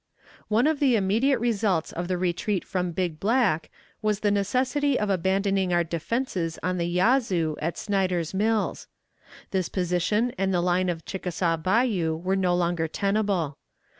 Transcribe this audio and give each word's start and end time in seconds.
One 0.47 0.65
of 0.65 0.79
the 0.79 0.95
immediate 0.95 1.37
results 1.37 1.91
of 1.91 2.07
the 2.07 2.17
retreat 2.17 2.65
from 2.65 2.89
Big 2.91 3.19
Black 3.19 3.69
was 4.01 4.21
the 4.21 4.31
necessity 4.31 4.99
of 4.99 5.11
abandoning 5.11 5.71
our 5.71 5.83
defenses 5.83 6.57
on 6.63 6.79
the 6.79 6.87
Yazoo, 6.87 7.55
at 7.61 7.77
Snyder's 7.77 8.33
Mills; 8.33 8.87
this 9.51 9.69
position 9.69 10.33
and 10.39 10.51
the 10.51 10.59
line 10.59 10.89
of 10.89 11.05
Chickasaw 11.05 11.57
Bayou 11.57 12.15
were 12.15 12.35
no 12.35 12.55
longer 12.55 12.87
tenable. 12.87 13.59